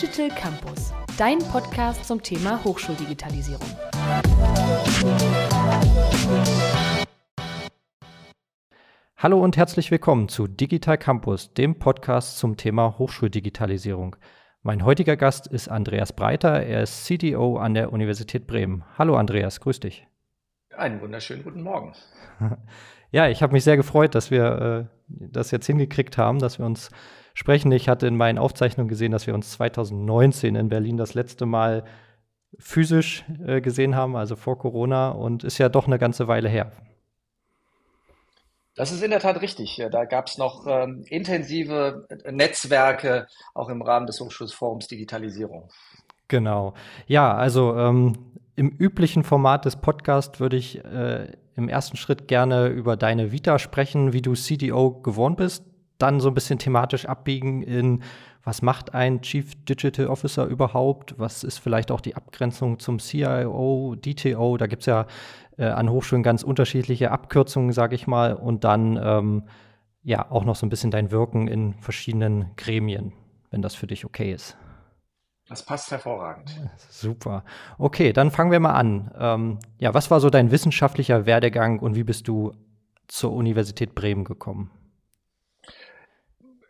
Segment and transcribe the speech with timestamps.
[0.00, 3.68] Digital Campus, dein Podcast zum Thema Hochschuldigitalisierung.
[9.18, 14.16] Hallo und herzlich willkommen zu Digital Campus, dem Podcast zum Thema Hochschuldigitalisierung.
[14.62, 16.62] Mein heutiger Gast ist Andreas Breiter.
[16.62, 18.84] Er ist CDO an der Universität Bremen.
[18.96, 20.06] Hallo Andreas, grüß dich.
[20.74, 21.92] Einen wunderschönen guten Morgen.
[23.12, 26.64] Ja, ich habe mich sehr gefreut, dass wir äh, das jetzt hingekriegt haben, dass wir
[26.66, 26.90] uns
[27.34, 27.72] sprechen.
[27.72, 31.84] Ich hatte in meinen Aufzeichnungen gesehen, dass wir uns 2019 in Berlin das letzte Mal
[32.58, 36.72] physisch äh, gesehen haben, also vor Corona, und ist ja doch eine ganze Weile her.
[38.76, 39.82] Das ist in der Tat richtig.
[39.90, 45.68] Da gab es noch ähm, intensive Netzwerke, auch im Rahmen des Hochschulforums Digitalisierung.
[46.28, 46.74] Genau.
[47.06, 52.68] Ja, also ähm, im üblichen Format des Podcasts würde ich äh, im ersten Schritt gerne
[52.68, 55.64] über deine Vita sprechen, wie du CDO geworden bist,
[56.02, 58.02] dann so ein bisschen thematisch abbiegen in,
[58.42, 61.14] was macht ein Chief Digital Officer überhaupt?
[61.18, 64.56] Was ist vielleicht auch die Abgrenzung zum CIO, DTO?
[64.56, 65.06] Da gibt es ja
[65.58, 68.34] äh, an Hochschulen ganz unterschiedliche Abkürzungen, sage ich mal.
[68.34, 69.42] Und dann ähm,
[70.02, 73.12] ja auch noch so ein bisschen dein Wirken in verschiedenen Gremien,
[73.50, 74.56] wenn das für dich okay ist.
[75.50, 76.56] Das passt hervorragend.
[76.90, 77.44] Super.
[77.76, 79.10] Okay, dann fangen wir mal an.
[79.18, 82.52] Ähm, ja, was war so dein wissenschaftlicher Werdegang und wie bist du
[83.08, 84.70] zur Universität Bremen gekommen?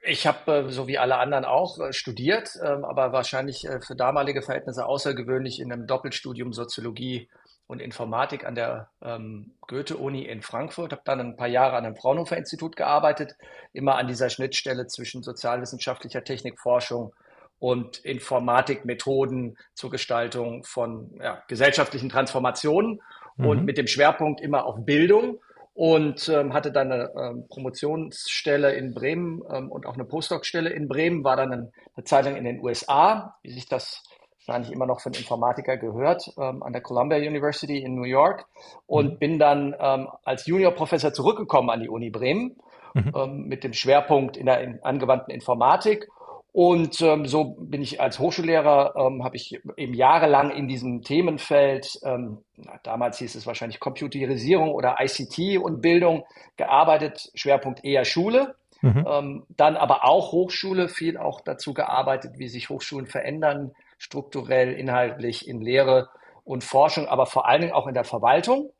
[0.02, 3.94] Ich habe, äh, so wie alle anderen auch, äh, studiert, ähm, aber wahrscheinlich äh, für
[3.94, 7.28] damalige Verhältnisse außergewöhnlich in einem Doppelstudium Soziologie
[7.66, 10.92] und Informatik an der ähm, Goethe-Uni in Frankfurt.
[10.92, 13.36] Habe dann ein paar Jahre an einem Fraunhofer-Institut gearbeitet,
[13.72, 17.14] immer an dieser Schnittstelle zwischen sozialwissenschaftlicher Technikforschung
[17.60, 23.02] und Informatikmethoden zur Gestaltung von ja, gesellschaftlichen Transformationen
[23.36, 23.46] mhm.
[23.46, 25.38] und mit dem Schwerpunkt immer auf Bildung
[25.80, 30.88] und ähm, hatte dann eine ähm, Promotionsstelle in Bremen ähm, und auch eine Postdoc-Stelle in
[30.88, 34.02] Bremen, war dann eine, eine Zeit lang in den USA, wie sich das
[34.44, 38.44] wahrscheinlich immer noch von Informatiker gehört, ähm, an der Columbia University in New York
[38.86, 39.18] und mhm.
[39.20, 42.56] bin dann ähm, als Juniorprofessor zurückgekommen an die Uni Bremen
[42.92, 43.12] mhm.
[43.16, 46.08] ähm, mit dem Schwerpunkt in der in angewandten Informatik
[46.52, 51.98] und ähm, so bin ich als Hochschullehrer, ähm, habe ich eben jahrelang in diesem Themenfeld,
[52.04, 52.38] ähm,
[52.82, 56.24] damals hieß es wahrscheinlich Computerisierung oder ICT und Bildung
[56.56, 58.56] gearbeitet, Schwerpunkt eher Schule.
[58.82, 59.06] Mhm.
[59.08, 65.46] Ähm, dann aber auch Hochschule, viel auch dazu gearbeitet, wie sich Hochschulen verändern, strukturell, inhaltlich
[65.46, 66.08] in Lehre
[66.44, 68.72] und Forschung, aber vor allen Dingen auch in der Verwaltung.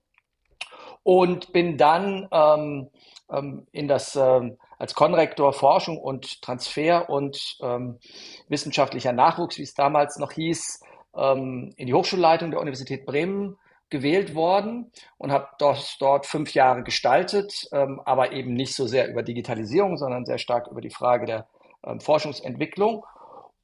[1.03, 2.89] Und bin dann ähm,
[3.31, 7.99] ähm, in das ähm, als Konrektor Forschung und Transfer und ähm,
[8.49, 10.81] wissenschaftlicher Nachwuchs, wie es damals noch hieß,
[11.15, 13.59] ähm, in die Hochschulleitung der Universität Bremen
[13.91, 19.11] gewählt worden und habe dort, dort fünf Jahre gestaltet, ähm, aber eben nicht so sehr
[19.11, 21.47] über Digitalisierung, sondern sehr stark über die Frage der
[21.85, 23.05] ähm, Forschungsentwicklung.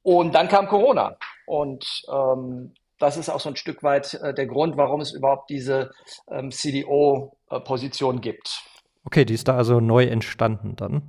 [0.03, 1.17] Und dann kam Corona
[1.47, 5.49] und ähm, das ist auch so ein Stück weit äh, der Grund, warum es überhaupt
[5.49, 5.91] diese
[6.29, 8.61] ähm, CDO-Position gibt.
[9.07, 11.01] Okay, die ist da also neu entstanden dann.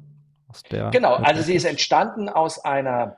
[0.93, 3.17] Genau, also sie ist entstanden aus einer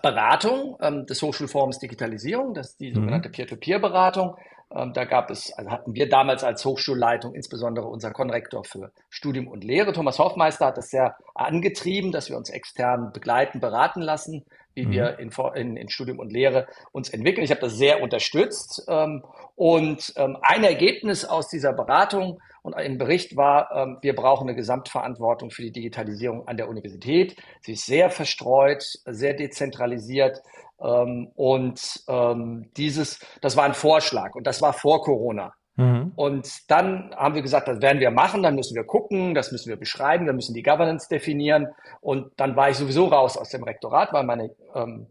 [0.00, 2.94] Beratung ähm, des Hochschulforums Digitalisierung, das ist die mhm.
[2.94, 4.36] sogenannte Peer-to-Peer-Beratung.
[4.72, 9.48] Ähm, da gab es, also hatten wir damals als Hochschulleitung, insbesondere unser Konrektor für Studium
[9.48, 14.44] und Lehre, Thomas Hoffmeister, hat das sehr angetrieben, dass wir uns extern begleiten, beraten lassen,
[14.76, 14.90] wie mhm.
[14.92, 17.44] wir in, in, in, Studium und Lehre uns entwickeln.
[17.44, 18.84] Ich habe das sehr unterstützt.
[18.88, 19.24] Ähm,
[19.56, 24.56] und ähm, ein Ergebnis aus dieser Beratung und ein Bericht war, ähm, wir brauchen eine
[24.56, 27.36] Gesamtverantwortung für die Digitalisierung an der Universität.
[27.62, 30.42] Sie ist sehr verstreut, sehr dezentralisiert.
[30.78, 35.54] Ähm, und ähm, dieses, das war ein Vorschlag und das war vor Corona.
[35.76, 36.12] Mhm.
[36.16, 39.68] Und dann haben wir gesagt, das werden wir machen, dann müssen wir gucken, das müssen
[39.68, 41.68] wir beschreiben, wir müssen die Governance definieren.
[42.00, 45.06] Und dann war ich sowieso raus aus dem Rektorat, weil meine ähm,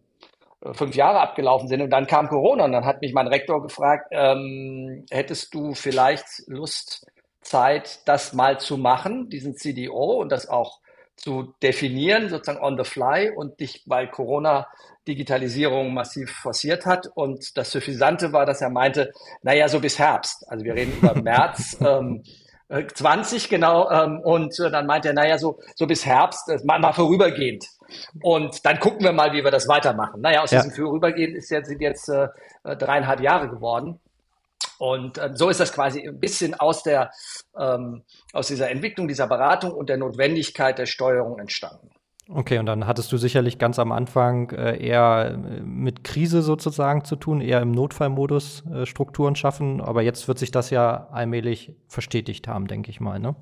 [0.73, 1.81] fünf Jahre abgelaufen sind.
[1.81, 6.25] Und dann kam Corona und dann hat mich mein Rektor gefragt, ähm, hättest du vielleicht
[6.47, 7.05] Lust,
[7.41, 10.79] Zeit, das mal zu machen, diesen CDO und das auch
[11.15, 14.67] zu definieren, sozusagen on the fly und dich, weil Corona
[15.07, 17.07] Digitalisierung massiv forciert hat.
[17.13, 19.11] Und das Suffisante war, dass er meinte,
[19.43, 20.45] naja, so bis Herbst.
[20.49, 21.77] Also wir reden über März.
[21.79, 22.23] Ähm,
[22.67, 26.79] 20 genau ähm, und äh, dann meinte er, naja, so, so bis Herbst, äh, mal,
[26.79, 27.67] mal vorübergehend.
[28.23, 30.21] Und dann gucken wir mal, wie wir das weitermachen.
[30.21, 30.63] Naja, aus ja.
[30.63, 32.27] diesem Vorübergehend ist jetzt, sind jetzt äh,
[32.63, 33.99] dreieinhalb Jahre geworden.
[34.79, 37.11] Und äh, so ist das quasi ein bisschen aus der
[37.57, 41.89] ähm, aus dieser Entwicklung, dieser Beratung und der Notwendigkeit der Steuerung entstanden.
[42.27, 47.05] Okay, und dann hattest du sicherlich ganz am Anfang äh, eher äh, mit Krise sozusagen
[47.05, 51.75] zu tun, eher im Notfallmodus äh, Strukturen schaffen, aber jetzt wird sich das ja allmählich
[51.87, 53.35] verstetigt haben, denke ich mal, ne?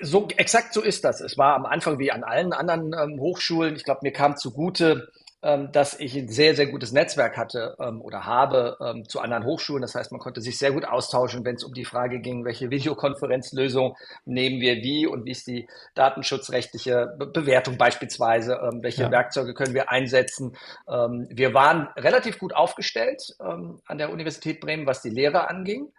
[0.00, 1.20] So, exakt so ist das.
[1.20, 5.08] Es war am Anfang wie an allen anderen ähm, Hochschulen, ich glaube, mir kam zugute,
[5.42, 9.82] dass ich ein sehr, sehr gutes Netzwerk hatte ähm, oder habe ähm, zu anderen Hochschulen.
[9.82, 12.70] Das heißt, man konnte sich sehr gut austauschen, wenn es um die Frage ging, welche
[12.70, 19.10] Videokonferenzlösung nehmen wir wie und wie ist die datenschutzrechtliche Bewertung beispielsweise, ähm, welche ja.
[19.10, 20.56] Werkzeuge können wir einsetzen.
[20.88, 25.92] Ähm, wir waren relativ gut aufgestellt ähm, an der Universität Bremen, was die Lehre anging.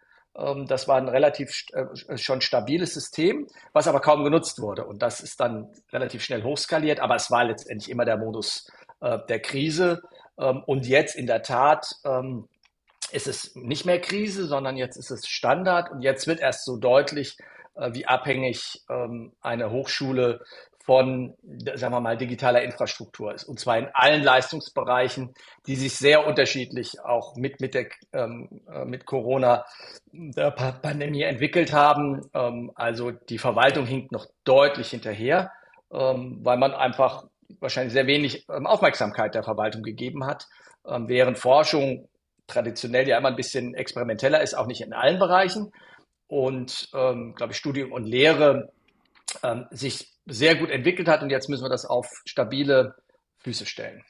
[0.66, 4.84] Das war ein relativ äh, schon stabiles System, was aber kaum genutzt wurde.
[4.84, 8.66] Und das ist dann relativ schnell hochskaliert, aber es war letztendlich immer der Modus
[9.04, 10.02] äh, der Krise.
[10.40, 12.48] Ähm, und jetzt in der Tat ähm,
[13.12, 15.92] ist es nicht mehr Krise, sondern jetzt ist es Standard.
[15.92, 17.38] Und jetzt wird erst so deutlich,
[17.76, 20.42] äh, wie abhängig ähm, eine Hochschule
[20.86, 21.34] von,
[21.76, 23.46] sagen wir mal, digitaler Infrastruktur ist.
[23.46, 25.34] Und zwar in allen Leistungsbereichen,
[25.66, 29.66] die sich sehr unterschiedlich auch mit, mit, der, ähm, äh, mit Corona
[30.12, 32.30] der Pandemie entwickelt haben.
[32.34, 35.52] Ähm, also die Verwaltung hinkt noch deutlich hinterher,
[35.92, 37.28] ähm, weil man einfach
[37.60, 40.48] wahrscheinlich sehr wenig ähm, Aufmerksamkeit der Verwaltung gegeben hat,
[40.88, 42.10] ähm, während Forschung
[42.48, 45.72] traditionell ja immer ein bisschen experimenteller ist, auch nicht in allen Bereichen.
[46.28, 48.72] Und, ähm, glaube ich, Studium und Lehre
[49.44, 52.96] ähm, sich sehr gut entwickelt hat und jetzt müssen wir das auf stabile
[53.40, 54.04] Füße stellen.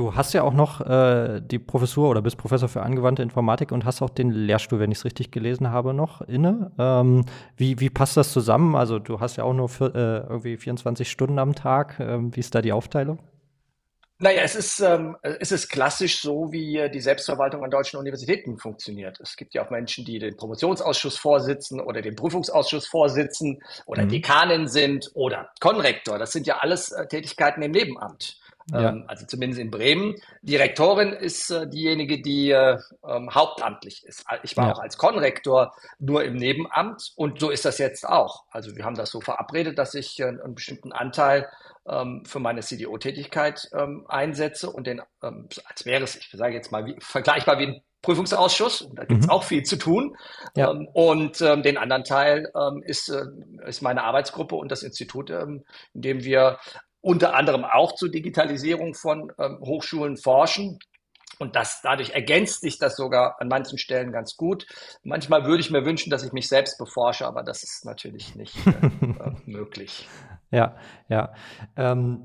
[0.00, 3.84] Du hast ja auch noch äh, die Professur oder bist Professor für angewandte Informatik und
[3.84, 6.72] hast auch den Lehrstuhl, wenn ich es richtig gelesen habe, noch inne.
[6.78, 7.26] Ähm,
[7.58, 8.76] wie, wie passt das zusammen?
[8.76, 12.00] Also du hast ja auch nur für, äh, irgendwie 24 Stunden am Tag.
[12.00, 13.18] Ähm, wie ist da die Aufteilung?
[14.20, 19.20] Naja, es ist, ähm, es ist klassisch so, wie die Selbstverwaltung an deutschen Universitäten funktioniert.
[19.20, 24.08] Es gibt ja auch Menschen, die den Promotionsausschuss vorsitzen oder den Prüfungsausschuss vorsitzen oder mhm.
[24.08, 26.18] Dekanin sind oder Konrektor.
[26.18, 28.39] Das sind ja alles äh, Tätigkeiten im Nebenamt.
[28.72, 28.90] Ja.
[28.90, 30.16] Ähm, also zumindest in Bremen.
[30.42, 34.24] Die Rektorin ist äh, diejenige, die äh, ähm, hauptamtlich ist.
[34.42, 34.72] Ich war ja.
[34.74, 38.44] auch als Konrektor nur im Nebenamt und so ist das jetzt auch.
[38.50, 41.48] Also wir haben das so verabredet, dass ich äh, einen bestimmten Anteil
[41.88, 46.72] ähm, für meine CDO-Tätigkeit ähm, einsetze und den, ähm, als wäre es, ich sage jetzt
[46.72, 49.32] mal, wie, vergleichbar wie ein Prüfungsausschuss, da gibt es mhm.
[49.32, 50.16] auch viel zu tun.
[50.56, 50.70] Ja.
[50.70, 53.24] Ähm, und ähm, den anderen Teil ähm, ist, äh,
[53.66, 55.64] ist meine Arbeitsgruppe und das Institut, ähm,
[55.94, 56.58] in dem wir
[57.00, 60.78] unter anderem auch zur Digitalisierung von ähm, Hochschulen forschen.
[61.38, 64.66] Und das, dadurch ergänzt sich das sogar an manchen Stellen ganz gut.
[65.02, 68.54] Manchmal würde ich mir wünschen, dass ich mich selbst beforsche, aber das ist natürlich nicht
[68.66, 68.70] äh,
[69.06, 70.06] äh, möglich.
[70.50, 70.76] Ja,
[71.08, 71.32] ja.
[71.76, 72.24] Ähm,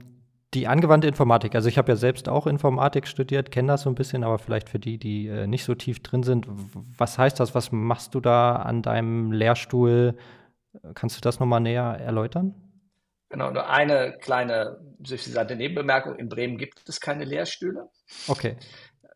[0.54, 3.96] die angewandte Informatik, also ich habe ja selbst auch Informatik studiert, kenne das so ein
[3.96, 6.48] bisschen, aber vielleicht für die, die äh, nicht so tief drin sind,
[6.98, 7.56] was heißt das?
[7.56, 10.18] Was machst du da an deinem Lehrstuhl?
[10.94, 12.65] Kannst du das nochmal näher erläutern?
[13.36, 16.16] Genau, nur eine kleine süffisante Nebenbemerkung.
[16.16, 17.90] In Bremen gibt es keine Lehrstühle.
[18.30, 18.56] Okay.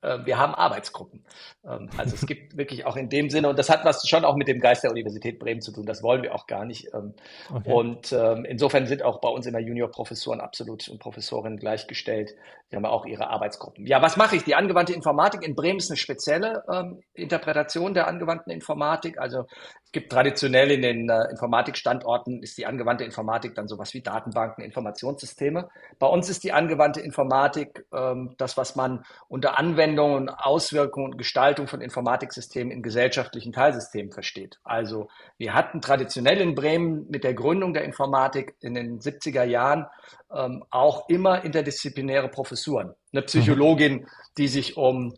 [0.02, 1.26] Äh, wir haben Arbeitsgruppen.
[1.66, 4.36] Ähm, also es gibt wirklich auch in dem Sinne, und das hat was schon auch
[4.36, 6.88] mit dem Geist der Universität Bremen zu tun, das wollen wir auch gar nicht.
[6.94, 7.14] Ähm,
[7.54, 7.72] okay.
[7.72, 12.36] Und ähm, insofern sind auch bei uns immer Junior-Professoren absolut und Professorinnen gleichgestellt.
[12.72, 13.86] Die haben auch ihre Arbeitsgruppen.
[13.86, 14.44] Ja, was mache ich?
[14.44, 16.64] Die angewandte Informatik in Bremen ist eine spezielle
[17.14, 19.20] Interpretation der angewandten Informatik.
[19.20, 19.46] Also
[19.84, 24.64] es gibt traditionell in den äh, Informatikstandorten ist die angewandte Informatik dann sowas wie Datenbanken,
[24.64, 25.68] Informationssysteme.
[25.98, 27.86] Bei uns ist die angewandte Informatik
[28.38, 34.60] das, was man unter Anwendung Anwendungen, Auswirkungen und Gestaltung von Informatiksystemen in gesellschaftlichen Teilsystemen versteht.
[34.64, 39.88] Also wir hatten traditionell in Bremen mit der Gründung der Informatik in den 70er Jahren
[40.34, 42.94] ähm, auch immer interdisziplinäre Professuren.
[43.12, 45.16] Eine Psychologin, die sich um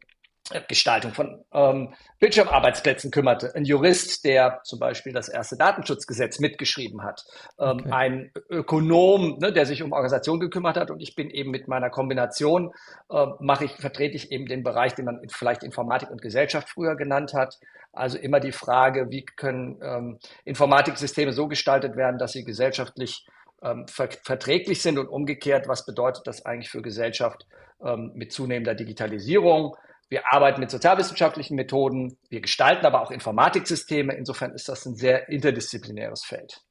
[0.67, 3.53] Gestaltung von ähm, Bildschirmarbeitsplätzen kümmerte.
[3.55, 7.25] Ein Jurist, der zum Beispiel das erste Datenschutzgesetz mitgeschrieben hat.
[7.60, 7.91] Ähm, okay.
[7.91, 10.91] Ein Ökonom, ne, der sich um Organisation gekümmert hat.
[10.91, 12.74] Und ich bin eben mit meiner Kombination,
[13.10, 16.96] äh, mache ich, vertrete ich eben den Bereich, den man vielleicht Informatik und Gesellschaft früher
[16.96, 17.60] genannt hat.
[17.93, 23.25] Also immer die Frage, wie können ähm, Informatiksysteme so gestaltet werden, dass sie gesellschaftlich
[23.62, 27.46] ähm, ver verträglich sind und umgekehrt, was bedeutet das eigentlich für Gesellschaft
[27.84, 29.75] ähm, mit zunehmender Digitalisierung?
[30.12, 34.13] Wir arbeiten mit sozialwissenschaftlichen Methoden, wir gestalten aber auch Informatiksysteme.
[34.13, 36.65] Insofern ist das ein sehr interdisziplinäres Feld.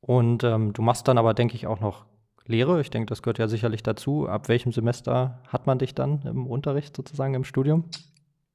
[0.00, 2.06] Und ähm, du machst dann aber, denke ich, auch noch
[2.44, 2.80] Lehre.
[2.80, 4.26] Ich denke, das gehört ja sicherlich dazu.
[4.26, 7.88] Ab welchem Semester hat man dich dann im Unterricht sozusagen im Studium?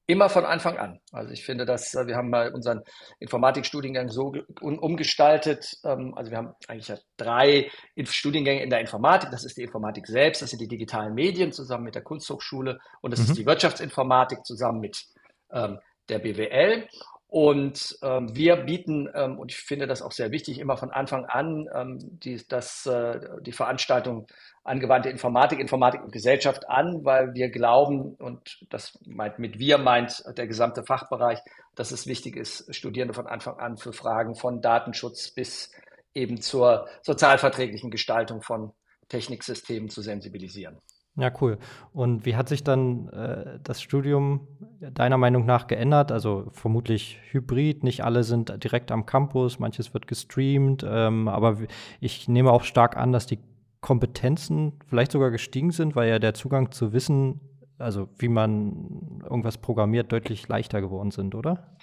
[0.10, 1.02] Immer von Anfang an.
[1.12, 2.82] Also ich finde, dass äh, wir haben mal unseren
[3.20, 5.78] Informatikstudiengang so umgestaltet.
[5.84, 7.70] Ähm, also wir haben eigentlich ja drei
[8.04, 9.32] Studiengänge in der Informatik.
[9.32, 13.12] Das ist die Informatik selbst, das sind die digitalen Medien zusammen mit der Kunsthochschule und
[13.12, 13.26] das mhm.
[13.26, 14.98] ist die Wirtschaftsinformatik zusammen mit
[15.52, 16.88] ähm, der BWL.
[17.30, 21.26] Und ähm, wir bieten, ähm, und ich finde das auch sehr wichtig, immer von Anfang
[21.26, 24.28] an ähm, die, das, äh, die Veranstaltung
[24.64, 30.24] angewandte Informatik, Informatik und Gesellschaft an, weil wir glauben, und das meint mit wir meint
[30.38, 31.40] der gesamte Fachbereich,
[31.76, 35.72] dass es wichtig ist, Studierende von Anfang an für Fragen von Datenschutz bis
[36.14, 38.72] eben zur sozialverträglichen Gestaltung von
[39.10, 40.78] Techniksystemen zu sensibilisieren.
[41.20, 41.58] Ja, cool.
[41.94, 44.42] Und wie hat sich dann äh, das Studium
[44.80, 46.12] deiner Meinung nach geändert?
[46.12, 51.58] Also vermutlich hybrid, nicht alle sind direkt am Campus, manches wird gestreamt, ähm, aber
[52.00, 53.40] ich nehme auch stark an, dass die
[53.82, 57.40] Kompetenzen vielleicht sogar gestiegen sind, weil ja der Zugang zu Wissen,
[57.80, 61.77] also wie man irgendwas programmiert, deutlich leichter geworden sind, oder?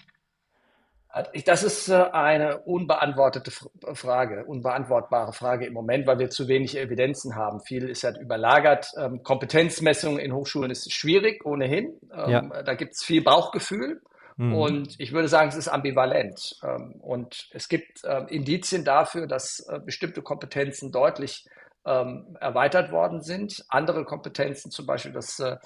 [1.44, 3.52] Das ist äh, eine unbeantwortete
[3.94, 7.60] Frage, unbeantwortbare Frage im Moment, weil wir zu wenig Evidenzen haben.
[7.60, 8.90] Viel ist halt überlagert.
[8.98, 12.00] Ähm, Kompetenzmessung in Hochschulen ist schwierig ohnehin.
[12.12, 12.62] Ähm, ja.
[12.64, 14.02] Da gibt es viel Bauchgefühl.
[14.36, 14.54] Mhm.
[14.54, 16.56] Und ich würde sagen, es ist ambivalent.
[16.64, 21.46] Ähm, und es gibt Indizien dafür, dass äh, bestimmte Kompetenzen deutlich
[21.86, 23.62] erweitert worden sind.
[23.68, 25.58] Andere Kompetenzen, zum Beispiel das, äh,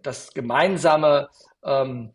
[0.00, 1.28] das gemeinsame
[1.64, 2.14] ähm,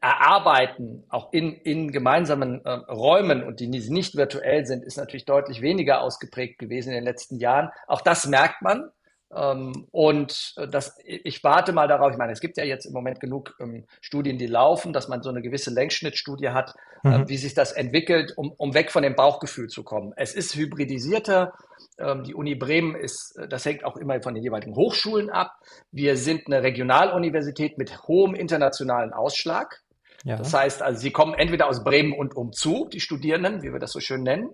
[0.00, 5.62] erarbeiten, auch in, in gemeinsamen äh, Räumen und die nicht virtuell sind, ist natürlich deutlich
[5.62, 7.70] weniger ausgeprägt gewesen in den letzten Jahren.
[7.86, 8.90] Auch das merkt man.
[9.34, 12.92] Ähm, und äh, das, ich warte mal darauf, ich meine, es gibt ja jetzt im
[12.92, 17.14] Moment genug ähm, Studien, die laufen, dass man so eine gewisse Längsschnittstudie hat, äh, mhm.
[17.14, 20.12] äh, wie sich das entwickelt, um, um weg von dem Bauchgefühl zu kommen.
[20.16, 21.52] Es ist hybridisierter.
[21.98, 25.52] Ähm, die Uni Bremen ist, äh, das hängt auch immer von den jeweiligen Hochschulen ab.
[25.92, 29.82] Wir sind eine Regionaluniversität mit hohem internationalen Ausschlag.
[30.24, 30.36] Ja.
[30.36, 33.92] Das heißt, also sie kommen entweder aus Bremen und umzu, die Studierenden, wie wir das
[33.92, 34.50] so schön nennen,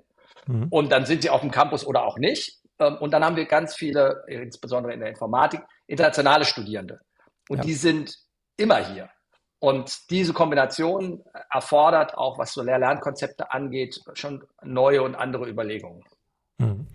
[0.47, 0.66] mhm.
[0.71, 2.59] und dann sind sie auf dem Campus oder auch nicht.
[2.78, 7.00] Ähm, und dann haben wir ganz viele, insbesondere in der Informatik, internationale Studierende.
[7.49, 7.64] Und ja.
[7.64, 8.16] die sind
[8.57, 9.11] immer hier.
[9.59, 16.04] Und diese Kombination erfordert auch, was so Lehr-Lernkonzepte angeht, schon neue und andere Überlegungen.
[16.59, 16.87] Mhm.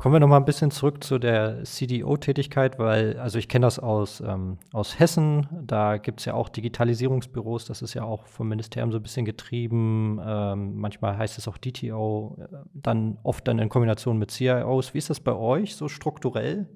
[0.00, 3.78] Kommen wir noch mal ein bisschen zurück zu der CDO-Tätigkeit, weil, also ich kenne das
[3.78, 8.48] aus, ähm, aus Hessen, da gibt es ja auch Digitalisierungsbüros, das ist ja auch vom
[8.48, 10.18] Ministerium so ein bisschen getrieben.
[10.24, 14.94] Ähm, manchmal heißt es auch DTO, äh, dann oft dann in Kombination mit CIOs.
[14.94, 16.66] Wie ist das bei euch so strukturell?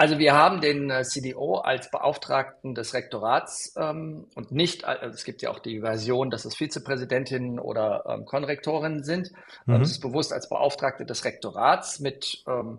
[0.00, 5.24] Also wir haben den äh, CDO als Beauftragten des Rektorats ähm, und nicht, also es
[5.24, 9.30] gibt ja auch die Version, dass es Vizepräsidentinnen oder ähm, Konrektorinnen sind.
[9.66, 9.78] Mhm.
[9.78, 12.78] Das ist bewusst als Beauftragte des Rektorats mit ähm,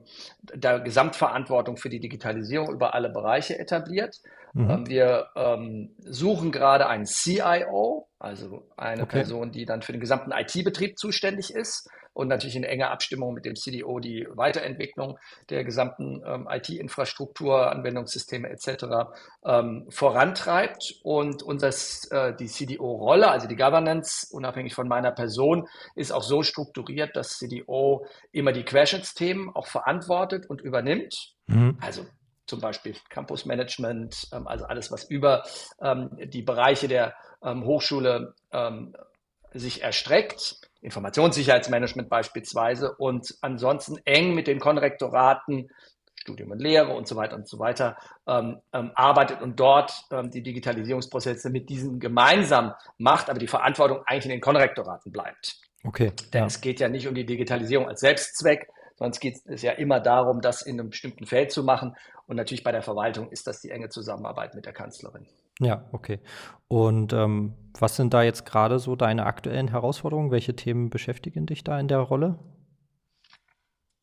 [0.52, 4.20] der Gesamtverantwortung für die Digitalisierung über alle Bereiche etabliert.
[4.54, 4.70] Mhm.
[4.72, 9.18] Ähm, wir ähm, suchen gerade einen CIO, also eine okay.
[9.18, 13.46] Person, die dann für den gesamten IT-Betrieb zuständig ist und natürlich in enger Abstimmung mit
[13.46, 15.18] dem CDO die Weiterentwicklung
[15.50, 19.12] der gesamten ähm, IT-Infrastruktur, Anwendungssysteme etc.
[19.46, 20.96] Ähm, vorantreibt.
[21.04, 21.70] Und unser,
[22.12, 27.38] äh, die CDO-Rolle, also die Governance, unabhängig von meiner Person, ist auch so strukturiert, dass
[27.38, 31.34] CDO immer die Querschnittsthemen auch verantwortet und übernimmt.
[31.48, 31.78] Mhm.
[31.82, 32.06] Also
[32.46, 35.44] zum Beispiel Campus Management, ähm, also alles, was über
[35.82, 38.36] ähm, die Bereiche der ähm, Hochschule
[39.54, 40.58] sich erstreckt.
[40.82, 45.70] Informationssicherheitsmanagement beispielsweise und ansonsten eng mit den Konrektoraten,
[46.16, 50.30] Studium und Lehre und so weiter und so weiter ähm, ähm, arbeitet und dort ähm,
[50.30, 55.58] die Digitalisierungsprozesse mit diesen gemeinsam macht, aber die Verantwortung eigentlich in den Konrektoraten bleibt.
[55.84, 56.12] Okay.
[56.34, 56.48] Denn ja.
[56.48, 60.00] es geht ja nicht um die Digitalisierung als Selbstzweck, sondern es geht es ja immer
[60.00, 61.96] darum, das in einem bestimmten Feld zu machen.
[62.28, 65.28] Und natürlich bei der Verwaltung ist das die enge Zusammenarbeit mit der Kanzlerin.
[65.62, 66.20] Ja, okay.
[66.68, 70.32] Und ähm, was sind da jetzt gerade so deine aktuellen Herausforderungen?
[70.32, 72.40] Welche Themen beschäftigen dich da in der Rolle?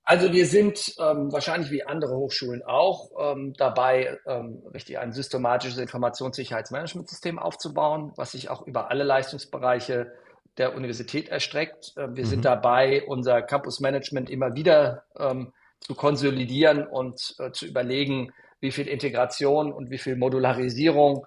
[0.04, 5.78] Also wir sind ähm, wahrscheinlich wie andere Hochschulen auch ähm, dabei, ähm, richtig ein systematisches
[5.78, 10.10] Informationssicherheitsmanagementsystem aufzubauen, was sich auch über alle Leistungsbereiche
[10.56, 11.92] der Universität erstreckt.
[11.98, 12.28] Ähm, wir mhm.
[12.28, 18.88] sind dabei, unser Campus-Management immer wieder ähm, zu konsolidieren und äh, zu überlegen, wie viel
[18.88, 21.26] Integration und wie viel Modularisierung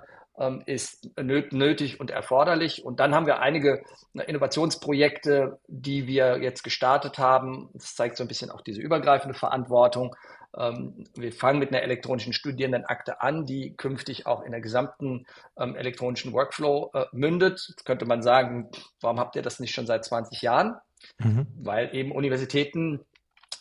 [0.65, 2.83] ist nötig und erforderlich.
[2.83, 3.83] Und dann haben wir einige
[4.13, 7.69] Innovationsprojekte, die wir jetzt gestartet haben.
[7.73, 10.15] Das zeigt so ein bisschen auch diese übergreifende Verantwortung.
[10.57, 15.25] Ähm, wir fangen mit einer elektronischen Studierendenakte an, die künftig auch in der gesamten
[15.57, 17.65] ähm, elektronischen Workflow äh, mündet.
[17.69, 18.69] Jetzt könnte man sagen,
[18.99, 20.75] warum habt ihr das nicht schon seit 20 Jahren?
[21.19, 21.47] Mhm.
[21.55, 22.99] Weil eben Universitäten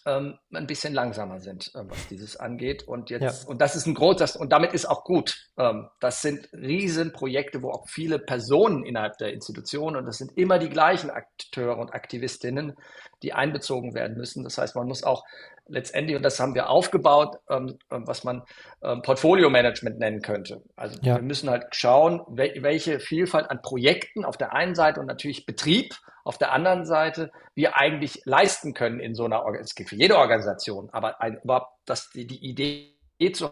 [0.07, 2.87] ähm, ein bisschen langsamer sind, äh, was dieses angeht.
[2.87, 3.49] Und jetzt, ja.
[3.49, 5.37] und das ist ein großes, und damit ist auch gut.
[5.59, 10.59] Ähm, das sind Riesenprojekte, wo auch viele Personen innerhalb der Institution, und das sind immer
[10.59, 12.77] die gleichen Akteure und Aktivistinnen,
[13.23, 14.45] die einbezogen werden müssen.
[14.45, 15.25] Das heißt, man muss auch
[15.69, 18.43] letztendlich, und das haben wir aufgebaut, ähm, ähm was man
[18.83, 20.63] ähm, Portfolio-Management nennen könnte.
[20.77, 21.17] Also ja.
[21.17, 25.47] wir müssen halt schauen, wel welche Vielfalt an Projekten auf der einen Seite und natürlich
[25.47, 29.65] Betrieb auf der anderen Seite wir eigentlich leisten können in so einer Organisation.
[29.65, 32.95] Es geht für jede Organisation, aber ein, überhaupt dass die, die Idee
[33.33, 33.51] zu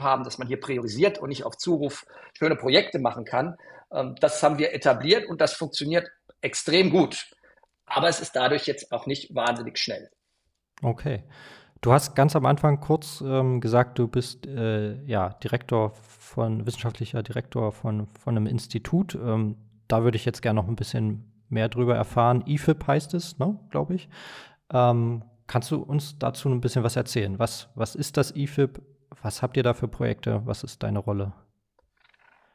[0.00, 2.04] haben, dass man hier priorisiert und nicht auf Zuruf
[2.36, 3.56] schöne Projekte machen kann,
[3.92, 6.08] ähm, das haben wir etabliert und das funktioniert
[6.40, 7.30] extrem gut.
[7.86, 10.10] Aber es ist dadurch jetzt auch nicht wahnsinnig schnell.
[10.82, 11.24] Okay.
[11.80, 17.24] Du hast ganz am Anfang kurz ähm, gesagt, du bist äh, ja Direktor von wissenschaftlicher
[17.24, 19.16] Direktor von, von einem Institut.
[19.16, 19.56] Ähm,
[19.92, 22.44] da würde ich jetzt gerne noch ein bisschen mehr drüber erfahren.
[22.46, 24.08] IFIP heißt es, ne, glaube ich.
[24.72, 27.38] Ähm, kannst du uns dazu ein bisschen was erzählen?
[27.38, 28.80] Was, was ist das IFIP?
[29.20, 30.40] Was habt ihr da für Projekte?
[30.46, 31.34] Was ist deine Rolle?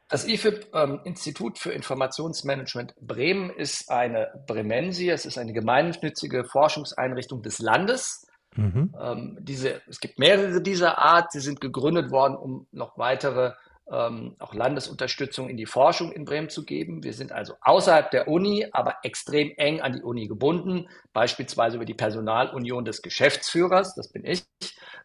[0.08, 5.10] Das IFIP, ähm, Institut für Informationsmanagement Bremen, ist eine Bremensie.
[5.10, 8.28] Es ist eine gemeinnützige Forschungseinrichtung des Landes
[8.58, 8.92] Mhm.
[9.00, 11.30] Ähm, diese, es gibt mehrere dieser Art.
[11.32, 13.52] Sie sind gegründet worden, um noch weitere
[13.90, 17.02] ähm, auch Landesunterstützung in die Forschung in Bremen zu geben.
[17.02, 21.84] Wir sind also außerhalb der Uni, aber extrem eng an die Uni gebunden, beispielsweise über
[21.84, 24.44] die Personalunion des Geschäftsführers, das bin ich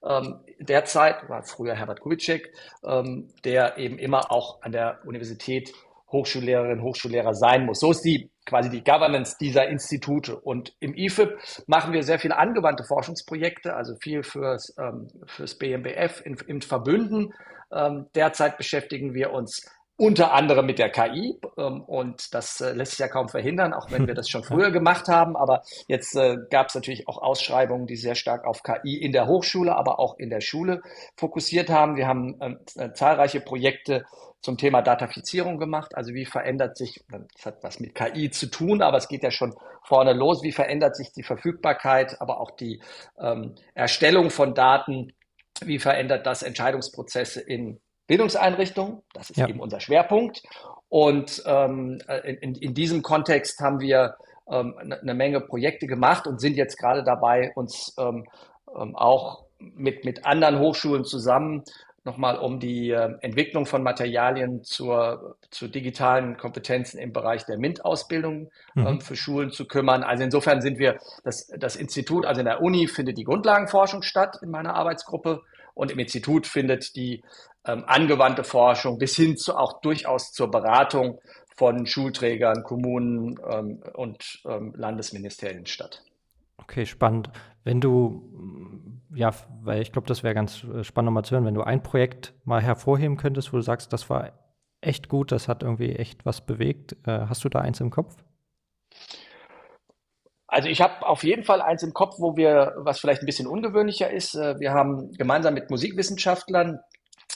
[0.07, 5.73] ähm, derzeit, war früher Herbert Kubitschek, ähm, der eben immer auch an der Universität
[6.11, 7.79] Hochschullehrerin, Hochschullehrer sein muss.
[7.79, 10.35] So ist die quasi die Governance dieser Institute.
[10.39, 16.21] Und im IFIP machen wir sehr viele angewandte Forschungsprojekte, also viel fürs, ähm, fürs BMBF
[16.25, 17.33] in, in Verbünden.
[17.73, 19.65] Ähm, derzeit beschäftigen wir uns
[19.95, 21.39] unter anderem mit der KI.
[21.57, 24.71] Ähm, und das äh, lässt sich ja kaum verhindern, auch wenn wir das schon früher
[24.71, 25.35] gemacht haben.
[25.35, 29.27] Aber jetzt äh, gab es natürlich auch Ausschreibungen, die sehr stark auf KI in der
[29.27, 30.81] Hochschule, aber auch in der Schule
[31.15, 31.95] fokussiert haben.
[31.95, 34.05] Wir haben ähm, äh, zahlreiche Projekte
[34.41, 35.95] zum Thema Datafizierung gemacht.
[35.95, 39.31] Also wie verändert sich, das hat was mit KI zu tun, aber es geht ja
[39.31, 42.81] schon vorne los, wie verändert sich die Verfügbarkeit, aber auch die
[43.17, 45.13] ähm, Erstellung von Daten,
[45.61, 49.01] wie verändert das Entscheidungsprozesse in Bildungseinrichtungen.
[49.13, 49.47] Das ist ja.
[49.47, 50.43] eben unser Schwerpunkt.
[50.89, 54.15] Und ähm, in, in, diesem Kontext haben wir
[54.51, 58.25] ähm, eine ne Menge Projekte gemacht und sind jetzt gerade dabei, uns ähm,
[58.75, 61.63] ähm auch mit, mit anderen Hochschulen zusammen
[62.05, 68.51] nochmal um die äh, Entwicklung von Materialien zur, zu digitalen Kompetenzen im Bereich der MINT-Ausbildung
[68.73, 68.87] mhm.
[68.87, 70.03] ähm, für Schulen zu kümmern.
[70.03, 74.39] Also insofern sind wir, das, das Institut, also in der Uni findet die Grundlagenforschung statt
[74.41, 75.41] in meiner Arbeitsgruppe
[75.73, 77.23] und im Institut findet die
[77.65, 81.19] ähm, angewandte Forschung bis hin zu auch durchaus zur Beratung
[81.55, 86.03] von Schulträgern, Kommunen ähm, und ähm, Landesministerien statt.
[86.57, 87.29] Okay, spannend.
[87.63, 88.29] Wenn du,
[89.15, 91.83] ja, weil ich glaube, das wäre ganz äh, spannend mal zu hören, wenn du ein
[91.83, 94.31] Projekt mal hervorheben könntest, wo du sagst, das war
[94.81, 96.95] echt gut, das hat irgendwie echt was bewegt.
[97.07, 98.15] Äh, hast du da eins im Kopf?
[100.47, 103.47] Also ich habe auf jeden Fall eins im Kopf, wo wir, was vielleicht ein bisschen
[103.47, 106.79] ungewöhnlicher ist, äh, wir haben gemeinsam mit Musikwissenschaftlern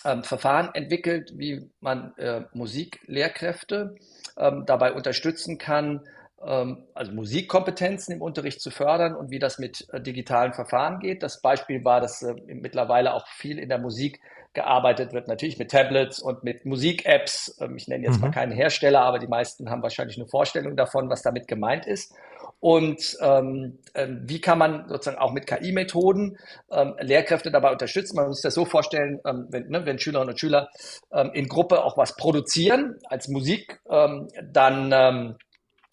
[0.05, 3.95] ähm, Verfahren entwickelt, wie man äh, Musiklehrkräfte
[4.37, 6.07] ähm, dabei unterstützen kann,
[6.39, 11.23] also Musikkompetenzen im Unterricht zu fördern und wie das mit äh, digitalen Verfahren geht.
[11.23, 14.19] Das Beispiel war, dass äh, mittlerweile auch viel in der Musik
[14.53, 17.57] gearbeitet wird, natürlich mit Tablets und mit Musik-Apps.
[17.59, 18.21] Ähm, ich nenne jetzt mhm.
[18.21, 22.13] mal keinen Hersteller, aber die meisten haben wahrscheinlich eine Vorstellung davon, was damit gemeint ist.
[22.59, 26.37] Und ähm, äh, wie kann man sozusagen auch mit KI-Methoden
[26.71, 28.15] ähm, Lehrkräfte dabei unterstützen?
[28.15, 30.69] Man muss sich das so vorstellen, ähm, wenn, ne, wenn Schülerinnen und Schüler
[31.11, 35.37] ähm, in Gruppe auch was produzieren als Musik, ähm, dann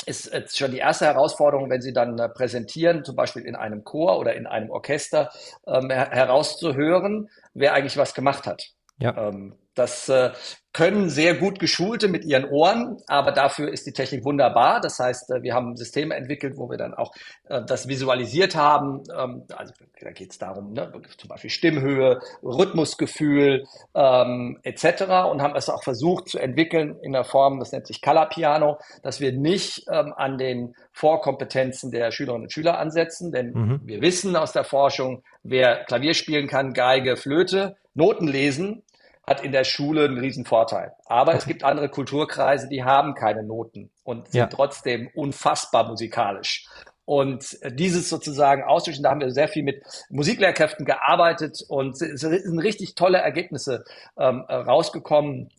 [0.07, 3.85] ist jetzt schon die erste Herausforderung, wenn Sie dann äh, präsentieren, zum Beispiel in einem
[3.85, 5.31] Chor oder in einem Orchester,
[5.67, 8.62] ähm, herauszuhören, wer eigentlich was gemacht hat.
[8.99, 9.29] Ja.
[9.29, 10.31] Ähm, das äh,
[10.75, 14.81] können sehr gut Geschulte mit ihren Ohren, aber dafür ist die Technik wunderbar.
[14.81, 17.13] Das heißt, äh, wir haben Systeme entwickelt, wo wir dann auch
[17.49, 19.05] äh, das visualisiert haben.
[19.17, 25.03] Ähm, also da geht es darum, ne, zum Beispiel Stimmhöhe, Rhythmusgefühl ähm, etc.
[25.31, 28.79] und haben es auch versucht zu entwickeln in der Form, das nennt sich Color Piano,
[29.03, 33.81] dass wir nicht ähm, an den Vorkompetenzen der Schülerinnen und Schüler ansetzen, denn mhm.
[33.85, 38.83] wir wissen aus der Forschung, wer Klavier spielen kann, Geige, Flöte, Noten lesen,
[39.27, 40.93] hat in der Schule einen riesen Vorteil.
[41.07, 44.47] Aber es gibt andere Kulturkreise, die haben keine Noten und sind ja.
[44.47, 46.67] trotzdem unfassbar musikalisch.
[47.07, 52.59] Und dieses sozusagen auszwischen, da haben wir sehr viel mit Musiklehrkräften gearbeitet und es sind
[52.59, 53.85] richtig tolle Ergebnisse
[54.17, 55.51] ähm, rausgekommen,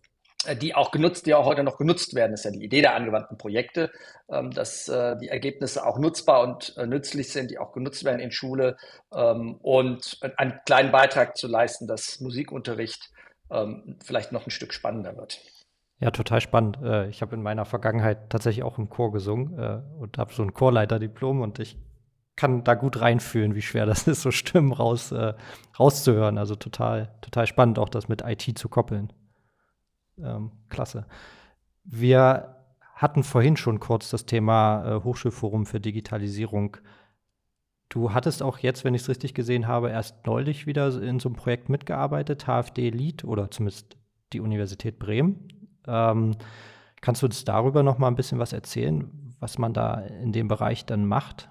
[0.61, 2.31] die auch genutzt, die auch heute noch genutzt werden.
[2.31, 3.91] Das ist ja die Idee der angewandten Projekte,
[4.29, 8.19] ähm, dass äh, die Ergebnisse auch nutzbar und äh, nützlich sind, die auch genutzt werden
[8.19, 8.77] in Schule
[9.13, 13.11] ähm, und einen kleinen Beitrag zu leisten, dass Musikunterricht
[13.49, 15.41] ähm, vielleicht noch ein Stück spannender wird.
[15.99, 16.79] Ja, total spannend.
[16.83, 20.43] Äh, ich habe in meiner Vergangenheit tatsächlich auch im Chor gesungen äh, und habe so
[20.43, 21.77] ein Chorleiterdiplom und ich
[22.35, 25.33] kann da gut reinfühlen, wie schwer das ist, so Stimmen raus, äh,
[25.79, 26.37] rauszuhören.
[26.37, 29.13] Also total, total spannend, auch das mit IT zu koppeln.
[30.17, 31.05] Ähm, klasse.
[31.83, 32.55] Wir
[32.93, 36.77] hatten vorhin schon kurz das Thema Hochschulforum für Digitalisierung
[37.89, 41.29] Du hattest auch jetzt, wenn ich es richtig gesehen habe, erst neulich wieder in so
[41.29, 43.95] einem Projekt mitgearbeitet, HFD Lead oder zumindest
[44.33, 45.47] die Universität Bremen.
[45.87, 46.35] Ähm,
[47.01, 50.47] kannst du uns darüber noch mal ein bisschen was erzählen, was man da in dem
[50.47, 51.49] Bereich dann macht?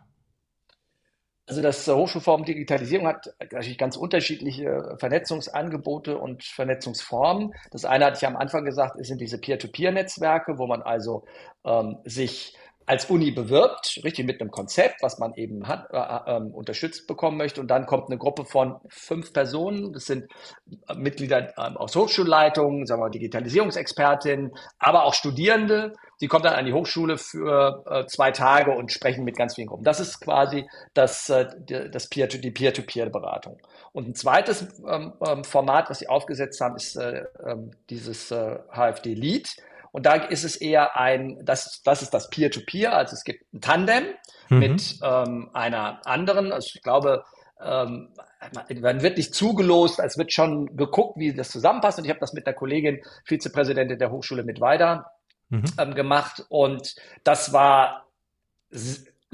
[1.46, 7.52] Also das Hochschulforum Digitalisierung hat natürlich ganz unterschiedliche Vernetzungsangebote und Vernetzungsformen.
[7.70, 11.26] Das eine hatte ich am Anfang gesagt, sind diese Peer-to-Peer-Netzwerke, wo man also
[11.66, 16.40] ähm, sich als Uni bewirbt, richtig mit einem Konzept, was man eben hat, äh, äh,
[16.40, 17.60] unterstützt bekommen möchte.
[17.60, 19.92] Und dann kommt eine Gruppe von fünf Personen.
[19.92, 20.30] Das sind
[20.94, 25.94] Mitglieder äh, aus Hochschulleitungen, sagen wir Digitalisierungsexpertinnen, aber auch Studierende.
[26.20, 29.68] Die kommen dann an die Hochschule für äh, zwei Tage und sprechen mit ganz vielen
[29.68, 29.84] Gruppen.
[29.84, 31.46] Das ist quasi das, äh,
[31.90, 33.58] das Peer -to, die Peer-to-Peer-Beratung.
[33.92, 39.14] Und ein zweites ähm, ähm, Format, was sie aufgesetzt haben, ist äh, ähm, dieses HFD
[39.14, 39.48] Lead
[39.94, 43.54] und da ist es eher ein, das, das ist das Peer-to-Peer, -Peer, also es gibt
[43.54, 44.02] ein Tandem
[44.48, 44.58] mhm.
[44.58, 47.24] mit ähm, einer anderen, also ich glaube,
[47.62, 48.08] ähm,
[48.80, 51.98] man wird nicht zugelost, es wird schon geguckt, wie das zusammenpasst.
[51.98, 55.12] Und ich habe das mit der Kollegin, Vizepräsidentin der Hochschule mit weiter
[55.48, 55.62] mhm.
[55.78, 56.44] ähm, gemacht.
[56.48, 58.08] Und das war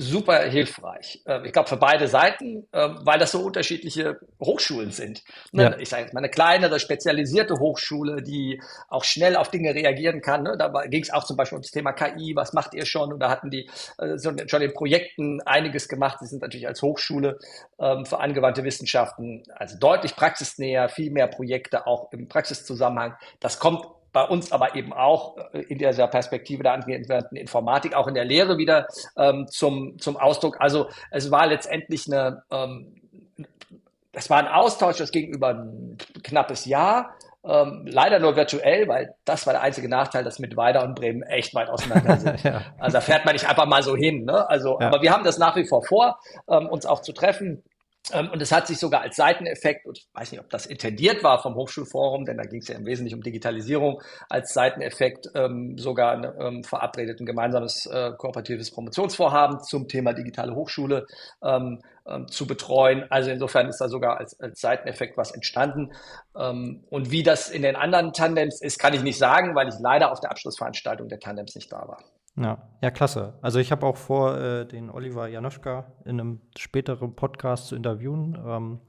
[0.01, 1.23] super hilfreich.
[1.27, 5.23] Ähm, ich glaube, für beide Seiten, ähm, weil das so unterschiedliche Hochschulen sind.
[5.53, 5.79] Ne, ja.
[5.79, 10.43] Ich sage jetzt mal eine kleinere, spezialisierte Hochschule, die auch schnell auf Dinge reagieren kann.
[10.43, 12.35] Ne, da ging es auch zum Beispiel um das Thema KI.
[12.35, 13.13] Was macht ihr schon?
[13.13, 16.19] Und da hatten die äh, schon in Projekten einiges gemacht.
[16.21, 17.39] Sie sind natürlich als Hochschule
[17.79, 23.15] ähm, für angewandte Wissenschaften also deutlich praxisnäher, viel mehr Projekte auch im Praxiszusammenhang.
[23.41, 28.07] Das kommt bei uns aber eben auch äh, in dieser Perspektive der angewandten Informatik, auch
[28.07, 30.61] in der Lehre wieder ähm, zum, zum Ausdruck.
[30.61, 32.95] Also es war letztendlich eine, ähm,
[34.13, 37.15] das war ein Austausch, das ging über ein knappes Jahr.
[37.43, 41.23] Ähm, leider nur virtuell, weil das war der einzige Nachteil, dass mit Weida und Bremen
[41.23, 42.43] echt weit auseinander sind.
[42.43, 42.63] ja.
[42.79, 44.27] Also da fährt man nicht einfach mal so hin.
[44.27, 44.49] Ne?
[44.51, 44.89] Also, ja.
[44.89, 46.19] aber wir haben das nach wie vor vor,
[46.49, 47.63] ähm, uns auch zu treffen.
[48.13, 51.23] Ähm, und es hat sich sogar als Seiteneffekt, und ich weiß nicht, ob das intendiert
[51.23, 55.77] war vom Hochschulforum, denn da ging es ja im Wesentlichen um Digitalisierung, als Seiteneffekt ähm,
[55.79, 61.07] sogar ähm, verabredet ein gemeinsames äh, kooperatives Promotionsvorhaben zum Thema digitale Hochschule
[61.43, 63.05] ähm, ähm, zu betreuen.
[63.11, 65.93] Also insofern ist da sogar als, als Seiteneffekt was entstanden.
[66.37, 69.75] Ähm, und wie das in den anderen Tandems ist, kann ich nicht sagen, weil ich
[69.81, 72.03] leider auf der Abschlussveranstaltung der Tandems nicht da war.
[72.41, 73.39] Ja, ja, klasse.
[73.43, 78.39] Also ich habe auch vor, äh, den Oliver Janoschka in einem späteren Podcast zu interviewen
[78.43, 78.81] ähm,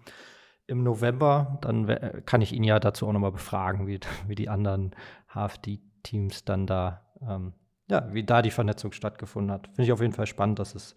[0.67, 1.59] im November.
[1.61, 4.95] Dann kann ich ihn ja dazu auch nochmal befragen, wie, wie die anderen
[5.33, 7.53] HFD-Teams dann da, ähm,
[7.89, 9.67] ja, wie da die Vernetzung stattgefunden hat.
[9.67, 10.95] Finde ich auf jeden Fall spannend, dass es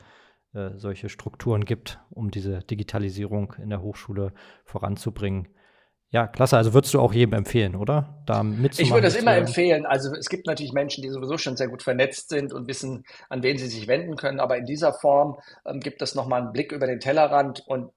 [0.53, 4.33] äh, solche Strukturen gibt, um diese Digitalisierung in der Hochschule
[4.64, 5.49] voranzubringen.
[6.14, 6.57] Ja, klasse.
[6.57, 8.22] Also würdest du auch jedem empfehlen, oder?
[8.24, 8.85] Da mitzumachen.
[8.85, 9.85] Ich würde das immer empfehlen.
[9.85, 13.42] Also es gibt natürlich Menschen, die sowieso schon sehr gut vernetzt sind und wissen, an
[13.42, 14.38] wen sie sich wenden können.
[14.38, 17.90] Aber in dieser Form ähm, gibt es nochmal einen Blick über den Tellerrand und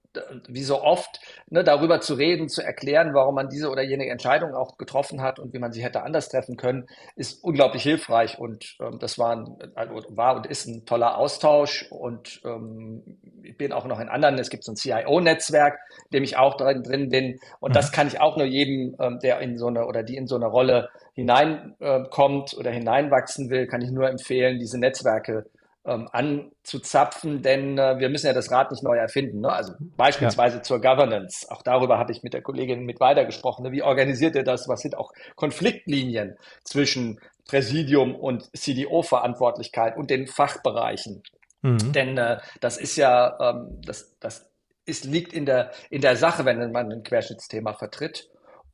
[0.48, 4.54] wie so oft, ne, darüber zu reden, zu erklären, warum man diese oder jene Entscheidung
[4.54, 8.38] auch getroffen hat und wie man sie hätte anders treffen können, ist unglaublich hilfreich.
[8.38, 11.86] Und ähm, das war, ein, also war und ist ein toller Austausch.
[11.90, 16.24] Und ähm, ich bin auch noch in anderen, es gibt so ein CIO-Netzwerk, in dem
[16.24, 17.38] ich auch drin, drin bin.
[17.60, 17.74] Und mhm.
[17.74, 20.36] das kann ich auch nur jedem, ähm, der in so eine oder die in so
[20.36, 25.46] eine Rolle hineinkommt äh, oder hineinwachsen will, kann ich nur empfehlen, diese Netzwerke
[25.88, 29.40] ähm, anzuzapfen, denn äh, wir müssen ja das Rad nicht neu erfinden.
[29.40, 29.50] Ne?
[29.50, 30.62] Also beispielsweise ja.
[30.62, 31.50] zur Governance.
[31.50, 33.64] Auch darüber habe ich mit der Kollegin mit weiter gesprochen.
[33.64, 33.72] Ne?
[33.72, 34.68] Wie organisiert ihr das?
[34.68, 41.22] Was sind auch Konfliktlinien zwischen Präsidium und CDO-Verantwortlichkeit und den Fachbereichen?
[41.62, 41.92] Mhm.
[41.92, 44.50] Denn äh, das ist ja, ähm, das, das
[44.84, 48.28] ist, liegt in der, in der Sache, wenn man ein Querschnittsthema vertritt.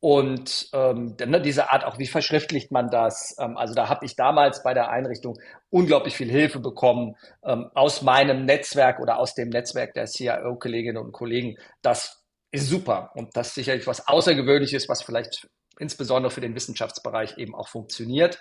[0.04, 3.34] Und ähm, ne, diese Art auch, wie verschriftlicht man das?
[3.40, 5.38] Ähm, also da habe ich damals bei der Einrichtung
[5.70, 11.12] unglaublich viel Hilfe bekommen ähm, aus meinem Netzwerk oder aus dem Netzwerk der CIO-Kolleginnen und
[11.12, 11.56] Kollegen.
[11.80, 17.38] Das ist super und das ist sicherlich was Außergewöhnliches, was vielleicht insbesondere für den Wissenschaftsbereich
[17.38, 18.38] eben auch funktioniert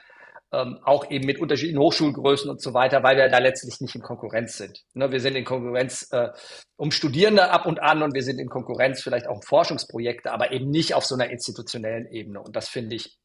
[0.53, 4.01] ähm, auch eben mit unterschiedlichen Hochschulgrößen und so weiter, weil wir da letztlich nicht in
[4.01, 4.83] Konkurrenz sind.
[4.93, 6.29] Ne, wir sind in Konkurrenz äh,
[6.77, 10.51] um Studierende ab und an und wir sind in Konkurrenz vielleicht auch um Forschungsprojekte, aber
[10.51, 12.39] eben nicht auf so einer institutionellen Ebene.
[12.39, 13.17] Und das finde ich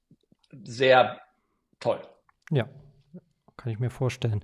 [0.65, 1.21] sehr
[1.81, 2.01] toll.
[2.51, 2.67] Ja,
[3.59, 4.43] kann ich mir vorstellen.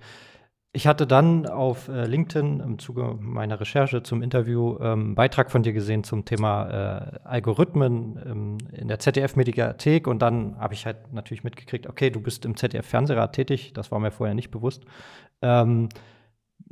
[0.76, 5.52] Ich hatte dann auf äh, LinkedIn im Zuge meiner Recherche zum Interview ähm, einen Beitrag
[5.52, 10.84] von dir gesehen zum Thema äh, Algorithmen ähm, in der ZDF-Mediathek und dann habe ich
[10.84, 14.82] halt natürlich mitgekriegt, okay, du bist im ZDF-Fernsehrat tätig, das war mir vorher nicht bewusst.
[15.42, 15.90] Ähm,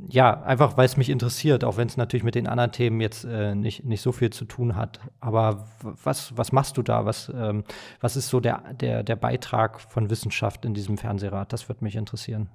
[0.09, 3.23] ja, einfach weil es mich interessiert, auch wenn es natürlich mit den anderen Themen jetzt
[3.23, 4.99] äh, nicht, nicht so viel zu tun hat.
[5.21, 7.05] Aber was, was machst du da?
[7.05, 7.63] Was, ähm,
[8.01, 11.53] was ist so der, der, der Beitrag von Wissenschaft in diesem Fernsehrat?
[11.53, 12.49] Das würde mich interessieren.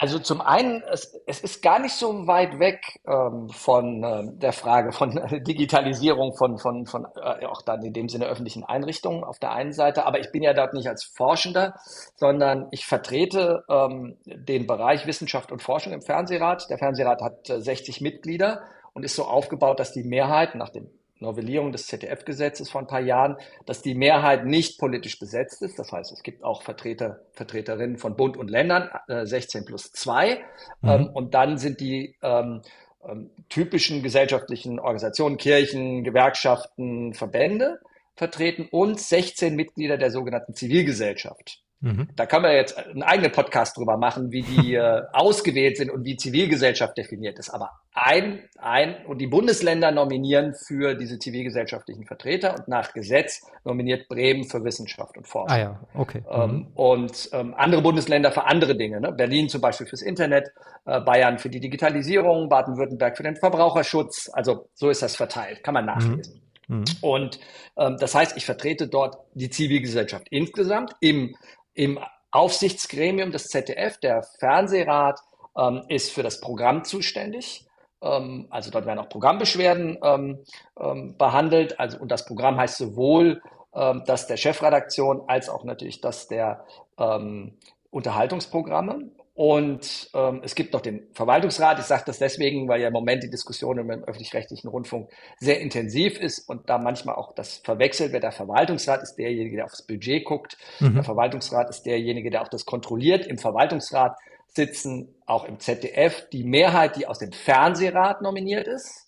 [0.00, 4.52] Also zum einen, es, es ist gar nicht so weit weg ähm, von äh, der
[4.52, 5.10] Frage von
[5.44, 9.72] Digitalisierung von, von, von äh, auch dann in dem Sinne öffentlichen Einrichtungen auf der einen
[9.72, 11.74] Seite, aber ich bin ja dort nicht als Forschender,
[12.14, 16.70] sondern ich vertrete ähm, den Bereich Wissenschaft und Forschung im Fernsehrat.
[16.70, 20.88] Der Fernsehrat hat äh, 60 Mitglieder und ist so aufgebaut, dass die Mehrheit nach dem
[21.20, 25.78] Novellierung des ZDF-Gesetzes vor ein paar Jahren, dass die Mehrheit nicht politisch besetzt ist.
[25.78, 30.40] Das heißt, es gibt auch Vertreter, Vertreterinnen von Bund und Ländern, äh, 16 plus 2.
[30.80, 30.88] Mhm.
[30.88, 32.62] Ähm, und dann sind die ähm,
[33.08, 37.80] ähm, typischen gesellschaftlichen Organisationen, Kirchen, Gewerkschaften, Verbände
[38.18, 41.62] vertreten und 16 Mitglieder der sogenannten Zivilgesellschaft.
[41.80, 42.08] Mhm.
[42.16, 46.04] Da kann man jetzt einen eigenen Podcast drüber machen, wie die äh, ausgewählt sind und
[46.04, 47.50] wie Zivilgesellschaft definiert ist.
[47.50, 54.08] Aber ein, ein, und die Bundesländer nominieren für diese zivilgesellschaftlichen Vertreter und nach Gesetz nominiert
[54.08, 55.56] Bremen für Wissenschaft und Forschung.
[55.56, 56.22] Ah ja, okay.
[56.30, 56.66] Ähm, mhm.
[56.74, 59.00] und ähm, andere Bundesländer für andere Dinge.
[59.00, 59.12] Ne?
[59.12, 60.50] Berlin zum Beispiel fürs Internet,
[60.84, 64.30] äh, Bayern für die Digitalisierung, Baden-Württemberg für den Verbraucherschutz.
[64.32, 65.90] Also so ist das verteilt, kann man mhm.
[65.90, 66.42] nachlesen.
[66.68, 66.84] Mhm.
[67.00, 67.40] Und
[67.76, 71.34] ähm, das heißt, ich vertrete dort die Zivilgesellschaft insgesamt im
[71.78, 72.00] im
[72.32, 75.20] Aufsichtsgremium des ZDF, der Fernsehrat,
[75.56, 77.66] ähm, ist für das Programm zuständig.
[78.02, 80.44] Ähm, also dort werden auch Programmbeschwerden ähm,
[80.78, 81.78] ähm behandelt.
[81.78, 83.40] Also, und das Programm heißt sowohl
[83.74, 86.64] ähm, das der Chefredaktion als auch natürlich das der
[86.98, 87.56] ähm,
[87.90, 89.10] Unterhaltungsprogramme.
[89.38, 91.78] Und ähm, es gibt noch den Verwaltungsrat.
[91.78, 96.18] Ich sage das deswegen, weil ja im Moment die Diskussion im öffentlich-rechtlichen Rundfunk sehr intensiv
[96.18, 98.24] ist und da manchmal auch das verwechselt wird.
[98.24, 100.58] Der Verwaltungsrat ist derjenige, der aufs Budget guckt.
[100.80, 100.94] Mhm.
[100.94, 103.28] Der Verwaltungsrat ist derjenige, der auch das kontrolliert.
[103.28, 104.16] Im Verwaltungsrat
[104.48, 109.06] sitzen auch im ZDF die Mehrheit, die aus dem Fernsehrat nominiert ist.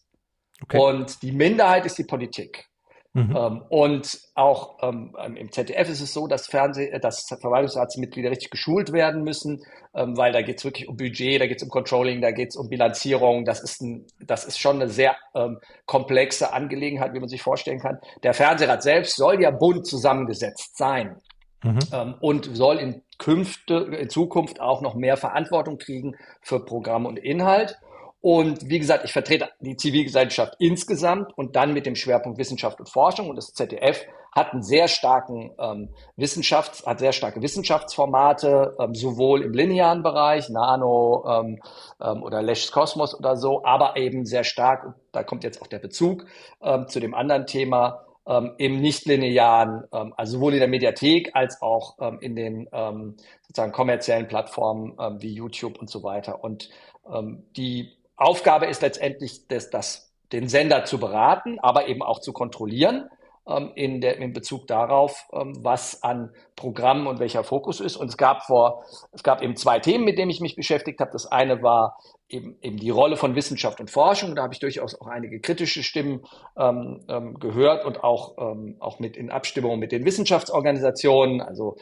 [0.62, 0.78] Okay.
[0.78, 2.69] Und die Minderheit ist die Politik.
[3.12, 3.36] Mhm.
[3.36, 8.50] Ähm, und auch ähm, im ZDF ist es so, dass, Fernseh äh, dass Verwaltungsratsmitglieder richtig
[8.50, 11.70] geschult werden müssen, ähm, weil da geht es wirklich um Budget, da geht es um
[11.70, 13.44] Controlling, da geht es um Bilanzierung.
[13.44, 17.80] Das ist, ein, das ist schon eine sehr ähm, komplexe Angelegenheit, wie man sich vorstellen
[17.80, 17.98] kann.
[18.22, 21.16] Der Fernsehrat selbst soll ja bunt zusammengesetzt sein
[21.64, 21.80] mhm.
[21.92, 27.18] Ähm, und soll in, Künfte, in Zukunft auch noch mehr Verantwortung kriegen für Programm und
[27.18, 27.76] Inhalt.
[28.20, 32.88] Und wie gesagt, ich vertrete die Zivilgesellschaft insgesamt und dann mit dem Schwerpunkt Wissenschaft und
[32.88, 33.30] Forschung.
[33.30, 39.42] Und das ZDF hat einen sehr starken ähm, Wissenschafts-, hat sehr starke Wissenschaftsformate, ähm, sowohl
[39.42, 41.62] im linearen Bereich, Nano ähm,
[42.00, 45.78] ähm, oder Lesch's Kosmos oder so, aber eben sehr stark, da kommt jetzt auch der
[45.78, 46.26] Bezug
[46.62, 51.60] ähm, zu dem anderen Thema, ähm, im nicht-linearen, ähm, also sowohl in der Mediathek als
[51.62, 56.44] auch ähm, in den ähm, sozusagen kommerziellen Plattformen ähm, wie YouTube und so weiter.
[56.44, 56.70] Und
[57.12, 62.32] ähm, die Aufgabe ist letztendlich, das, das, den Sender zu beraten, aber eben auch zu
[62.32, 63.08] kontrollieren
[63.48, 67.96] ähm, in, der, in Bezug darauf, ähm, was an Programmen und welcher Fokus ist.
[67.96, 71.10] Und es gab vor, es gab eben zwei Themen, mit denen ich mich beschäftigt habe.
[71.12, 71.96] Das eine war
[72.28, 74.34] eben, eben die Rolle von Wissenschaft und Forschung.
[74.34, 76.24] Da habe ich durchaus auch einige kritische Stimmen
[76.58, 81.40] ähm, ähm, gehört und auch, ähm, auch mit in Abstimmung mit den Wissenschaftsorganisationen.
[81.40, 81.76] Also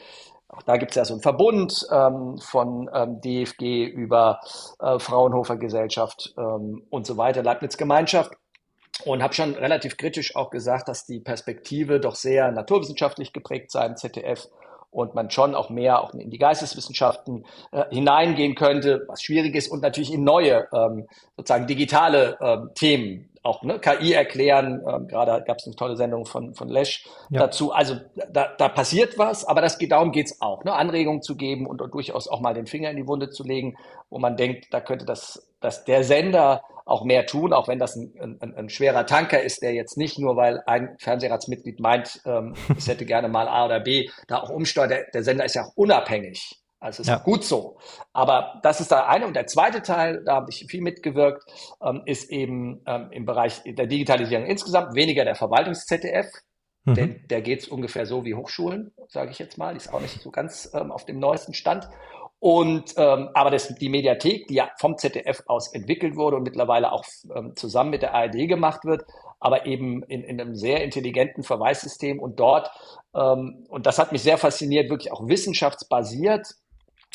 [0.49, 4.41] auch da gibt es ja so einen Verbund ähm, von ähm, DFG über
[4.79, 8.33] äh, Fraunhofer Gesellschaft ähm, und so weiter, Leibniz Gemeinschaft.
[9.05, 13.85] Und habe schon relativ kritisch auch gesagt, dass die Perspektive doch sehr naturwissenschaftlich geprägt sei
[13.85, 14.49] im ZDF
[14.91, 19.69] und man schon auch mehr auch in die Geisteswissenschaften äh, hineingehen könnte, was schwierig ist,
[19.69, 24.81] und natürlich in neue ähm, sozusagen digitale ähm, Themen auch ne, KI erklären.
[24.87, 27.41] Ähm, Gerade gab es eine tolle Sendung von, von Lesch ja.
[27.41, 27.71] dazu.
[27.71, 27.95] Also
[28.31, 31.81] da, da passiert was, aber das geht, darum geht's auch, ne, Anregungen zu geben und,
[31.81, 33.77] und durchaus auch mal den Finger in die Wunde zu legen,
[34.09, 37.95] wo man denkt, da könnte das, dass der Sender auch mehr tun, auch wenn das
[37.95, 42.55] ein, ein, ein schwerer Tanker ist, der jetzt nicht nur, weil ein Fernsehratsmitglied meint, ähm,
[42.77, 44.91] es hätte gerne mal A oder B, da auch umsteuert.
[44.91, 46.59] Der, der Sender ist ja auch unabhängig.
[46.79, 47.17] Also ist ja.
[47.17, 47.77] gut so.
[48.13, 49.27] Aber das ist der eine.
[49.27, 51.43] Und der zweite Teil, da habe ich viel mitgewirkt,
[51.83, 56.27] ähm, ist eben ähm, im Bereich der Digitalisierung insgesamt weniger der Verwaltungs-ZDF.
[56.85, 56.93] Mhm.
[56.93, 59.73] Denn der geht es ungefähr so wie Hochschulen, sage ich jetzt mal.
[59.73, 61.89] Die ist auch nicht so ganz ähm, auf dem neuesten Stand.
[62.39, 66.91] Und ähm, aber das, die Mediathek, die ja vom ZDF aus entwickelt wurde und mittlerweile
[66.93, 67.03] auch
[67.35, 69.03] ähm, zusammen mit der ARD gemacht wird,
[69.39, 72.71] aber eben in, in einem sehr intelligenten Verweissystem und dort,
[73.13, 76.47] ähm, und das hat mich sehr fasziniert, wirklich auch wissenschaftsbasiert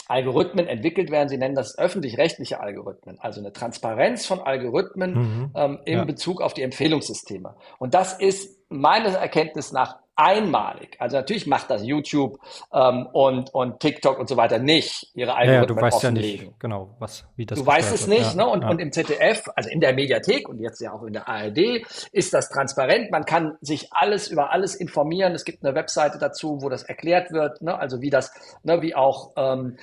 [0.08, 1.28] Algorithmen entwickelt werden.
[1.28, 5.50] Sie nennen das öffentlich-rechtliche Algorithmen, also eine Transparenz von Algorithmen mhm.
[5.54, 6.04] ähm, in ja.
[6.04, 7.54] Bezug auf die Empfehlungssysteme.
[7.78, 10.96] Und das ist meines Erkenntnis nach einmalig.
[10.98, 12.38] Also natürlich macht das YouTube
[12.72, 16.38] ähm, und, und TikTok und so weiter nicht ihre Algorithmen ja, ja, du weißt offenlegen.
[16.38, 18.46] Ja nicht, genau, was, wie das Du weißt es nicht, ja, ne?
[18.46, 18.70] Und, ja.
[18.70, 22.32] und im ZDF, also in der Mediathek und jetzt ja auch in der ARD, ist
[22.32, 23.10] das transparent.
[23.10, 25.34] Man kann sich alles über alles informieren.
[25.34, 27.76] Es gibt eine Webseite dazu, wo das erklärt wird, ne?
[27.76, 29.76] also wie das, ne, wie auch ähm,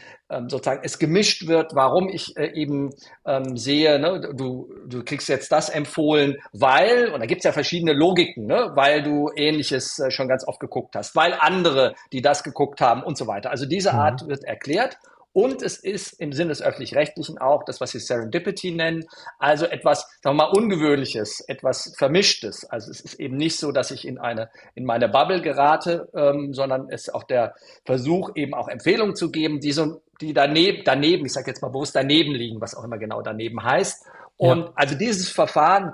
[0.47, 2.91] sozusagen es gemischt wird, warum ich äh, eben
[3.25, 7.93] ähm, sehe, ne, du, du kriegst jetzt das empfohlen, weil, und da gibt's ja verschiedene
[7.93, 12.43] Logiken, ne, weil du ähnliches äh, schon ganz oft geguckt hast, weil andere, die das
[12.43, 13.51] geguckt haben und so weiter.
[13.51, 13.99] Also diese mhm.
[13.99, 14.97] Art wird erklärt
[15.33, 19.05] und es ist im Sinne des Öffentlich-Rechtlichen auch das, was sie Serendipity nennen,
[19.39, 22.65] also etwas, sagen wir mal, Ungewöhnliches, etwas Vermischtes.
[22.69, 26.53] Also es ist eben nicht so, dass ich in eine, in meine Bubble gerate, ähm,
[26.53, 30.83] sondern es ist auch der Versuch, eben auch Empfehlungen zu geben, die so, die daneben,
[30.83, 34.05] daneben, ich sage jetzt mal bewusst daneben liegen, was auch immer genau daneben heißt.
[34.35, 34.71] Und ja.
[34.75, 35.93] also dieses Verfahren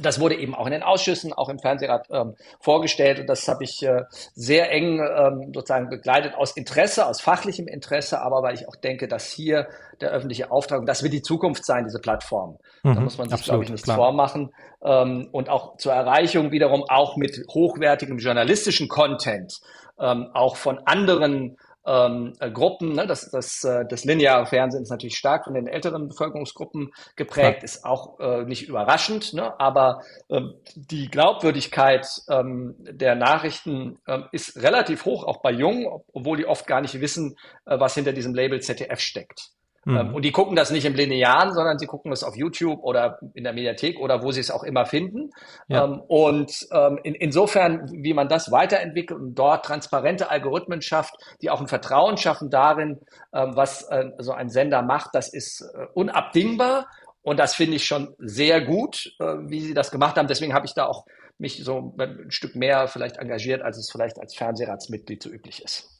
[0.00, 3.64] das wurde eben auch in den Ausschüssen, auch im Fernsehrat ähm, vorgestellt und das habe
[3.64, 4.02] ich äh,
[4.34, 9.08] sehr eng ähm, sozusagen begleitet aus Interesse, aus fachlichem Interesse, aber weil ich auch denke,
[9.08, 9.68] dass hier
[10.00, 12.58] der öffentliche Auftrag, das wird die Zukunft sein, diese Plattform.
[12.82, 13.96] Mhm, da muss man sich, glaube ich, nichts klar.
[13.96, 14.52] vormachen.
[14.82, 19.60] Ähm, und auch zur Erreichung wiederum auch mit hochwertigem journalistischen Content,
[20.00, 21.56] ähm, auch von anderen
[21.88, 22.92] ähm, äh, Gruppen.
[22.92, 23.06] Ne?
[23.06, 27.64] Das, das, äh, das lineare Fernsehen ist natürlich stark von den älteren Bevölkerungsgruppen geprägt, ja.
[27.64, 29.58] ist auch äh, nicht überraschend, ne?
[29.58, 36.36] aber ähm, die Glaubwürdigkeit ähm, der Nachrichten ähm, ist relativ hoch, auch bei Jungen, obwohl
[36.36, 39.50] die oft gar nicht wissen, äh, was hinter diesem Label ZDF steckt.
[39.88, 40.14] Mhm.
[40.14, 43.44] Und die gucken das nicht im Linearen, sondern sie gucken es auf YouTube oder in
[43.44, 45.30] der Mediathek oder wo sie es auch immer finden.
[45.68, 45.84] Ja.
[45.84, 51.48] Ähm, und ähm, in, insofern, wie man das weiterentwickelt und dort transparente Algorithmen schafft, die
[51.48, 53.00] auch ein Vertrauen schaffen darin,
[53.32, 56.86] ähm, was äh, so ein Sender macht, das ist äh, unabdingbar.
[57.22, 60.28] Und das finde ich schon sehr gut, äh, wie sie das gemacht haben.
[60.28, 61.06] Deswegen habe ich da auch
[61.38, 65.97] mich so ein Stück mehr vielleicht engagiert, als es vielleicht als Fernsehratsmitglied so üblich ist.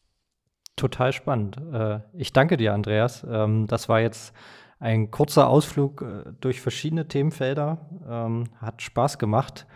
[0.78, 1.60] Total spannend.
[1.72, 3.26] Äh, ich danke dir, Andreas.
[3.28, 4.32] Ähm, das war jetzt
[4.78, 7.78] ein kurzer Ausflug äh, durch verschiedene Themenfelder.
[8.08, 9.66] Ähm, hat Spaß gemacht.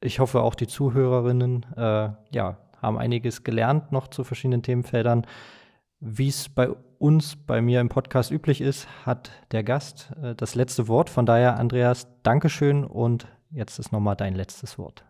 [0.00, 5.26] Ich hoffe, auch die Zuhörerinnen äh, ja, haben einiges gelernt noch zu verschiedenen Themenfeldern.
[5.98, 10.86] Wie es bei uns, bei mir im Podcast üblich ist, hat der Gast das letzte
[10.88, 11.10] Wort.
[11.10, 15.04] Von daher, Andreas, Dankeschön und jetzt ist nochmal dein letztes Wort.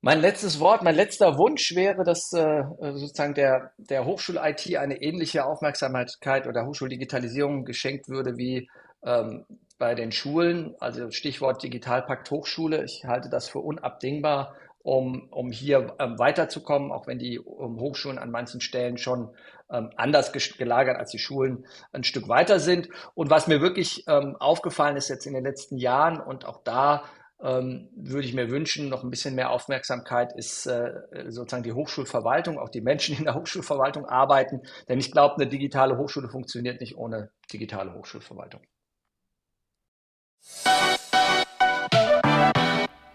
[0.00, 5.44] Mein letztes Wort, mein letzter Wunsch wäre, dass äh, sozusagen der, der Hochschul-IT eine ähnliche
[5.44, 8.70] Aufmerksamkeit oder Hochschuldigitalisierung geschenkt würde wie
[9.04, 9.44] ähm,
[9.76, 10.76] bei den Schulen.
[10.78, 12.84] Also Stichwort Digitalpakt Hochschule.
[12.84, 18.18] Ich halte das für unabdingbar, um, um hier ähm, weiterzukommen, auch wenn die um, Hochschulen
[18.18, 19.30] an manchen Stellen schon
[19.68, 22.88] ähm, anders gelagert als die Schulen ein Stück weiter sind.
[23.14, 27.02] Und was mir wirklich ähm, aufgefallen ist jetzt in den letzten Jahren und auch da
[27.40, 30.92] ähm, würde ich mir wünschen, noch ein bisschen mehr Aufmerksamkeit ist äh,
[31.28, 34.62] sozusagen die Hochschulverwaltung, auch die Menschen in der Hochschulverwaltung arbeiten.
[34.88, 38.60] Denn ich glaube, eine digitale Hochschule funktioniert nicht ohne digitale Hochschulverwaltung.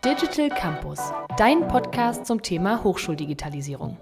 [0.06, 1.00] Digital Campus,
[1.38, 3.98] dein Podcast zum Thema Hochschuldigitalisierung.